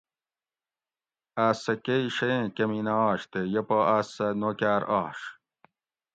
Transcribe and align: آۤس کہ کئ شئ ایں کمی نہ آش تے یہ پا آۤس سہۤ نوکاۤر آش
آۤس 1.47 1.63
کہ 1.65 1.75
کئ 1.85 2.03
شئ 2.15 2.31
ایں 2.35 2.45
کمی 2.55 2.81
نہ 2.85 2.93
آش 3.09 3.21
تے 3.31 3.41
یہ 3.53 3.61
پا 3.67 3.77
آۤس 3.95 4.07
سہۤ 4.15 4.27
نوکاۤر 4.39 4.81
آش 5.01 5.19